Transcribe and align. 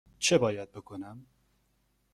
چه 0.19 0.37
باید 0.37 0.71
بکنم؟ 0.71 1.25